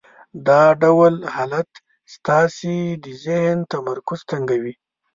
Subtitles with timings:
[0.47, 1.69] دا ډول حالت
[2.15, 4.73] ستاسې د ذهن تمرکز تنګوي.